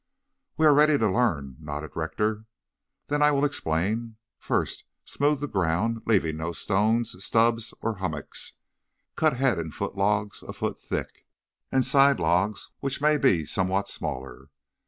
[0.57, 2.45] "We are ready to learn," nodded Rector.
[3.05, 4.15] "Then I will explain.
[4.39, 8.53] First smooth the ground, leaving no stones, stubs or hummocks.
[9.15, 11.27] Cut head and foot logs a foot thick,
[11.71, 14.49] and side logs which may be somewhat smaller.